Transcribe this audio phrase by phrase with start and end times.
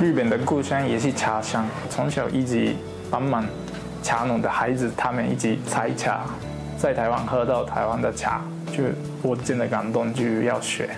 [0.00, 2.74] 日本的故乡也是茶乡，从小一直
[3.10, 3.44] 帮忙
[4.02, 6.22] 茶农的孩子，他们一起采茶，
[6.78, 8.42] 在台湾喝到台湾的茶，
[8.72, 8.84] 就
[9.20, 10.88] 我真的感动，就要学。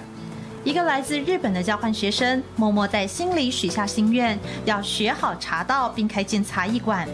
[0.62, 7.08] 一个来自日本的交换学生，默默在心里许下心愿，要学好茶道，并开建茶艺馆。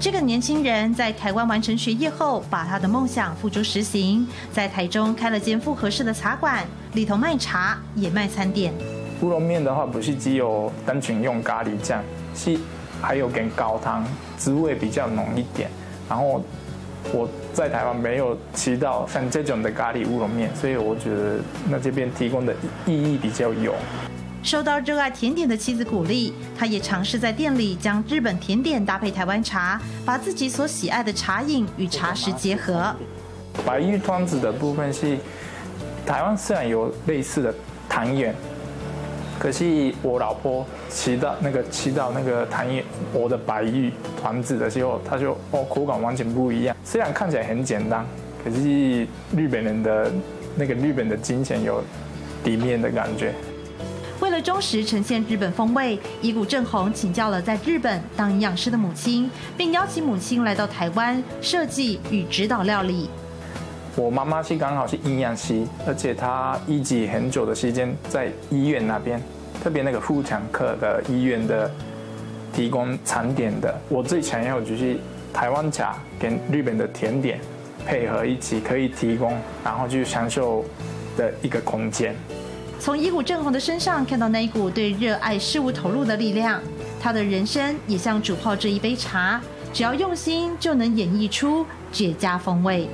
[0.00, 8.74] 这个年轻人在台湾完成学业后，把他的梦想付诸实行，在台中开了间复合式的茶馆，里头卖茶也卖餐点。
[9.20, 12.02] 乌龙面的话，不是只有单纯用咖喱酱，
[12.34, 12.58] 是
[13.00, 14.04] 还有跟高汤，
[14.36, 15.70] 滋味比较浓一点，
[16.08, 16.42] 然后。
[17.12, 21.38] 我在台湾没有吃到像这种的咖喱乌龙面，所以我觉得
[21.70, 22.52] 那这边提供的
[22.86, 23.72] 意义比较有。
[24.42, 32.94] 受到热爱甜点的妻子鼓励，他也尝试在店里将日本甜点搭配台湾茶，把自己所喜爱的茶饮与茶食结合。
[33.64, 35.16] 白玉团子的部分是
[36.04, 37.54] 台湾虽然有类似的
[37.88, 38.34] 汤圆。
[39.38, 46.76] 可惜我老婆吃到那个吃到那个汤圆，我的白玉团子的时候，她就哦，口感完全不一样。
[46.84, 48.04] 虽然看起来很简单，
[48.44, 50.10] 可是日本人的
[50.56, 51.82] 那个日本的精神有
[52.44, 53.32] 里面的感觉。
[54.20, 63.08] 为了忠实呈现日本风味，伊谷正弘请教了在日本当营养师的母亲，并邀请母亲来到台湾设计与指导料理。
[63.98, 69.20] 我妈妈是刚好是营养师，而且她一直很久的时间在医院那边，
[69.60, 71.68] 特别那个妇产科的医院的
[72.52, 73.76] 提供餐点的。
[73.88, 74.96] 我最想要就是
[75.32, 77.40] 台湾茶跟日本的甜点
[77.84, 80.64] 配合一起，可以提供，然后去享受
[81.16, 82.14] 的一个空间。
[82.78, 86.62] 从伊谷正弘的身上看到那一股对热爱事物投入的力量，
[87.00, 89.40] 他的人生也像煮泡这一杯茶，
[89.72, 92.88] 只要用心就能演绎出绝佳风味。